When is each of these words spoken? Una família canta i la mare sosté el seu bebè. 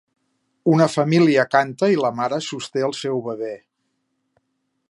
Una 0.71 0.87
família 0.93 1.45
canta 1.57 1.91
i 1.97 2.01
la 2.05 2.13
mare 2.21 2.41
sosté 2.49 2.87
el 2.91 2.99
seu 3.05 3.23
bebè. 3.29 3.55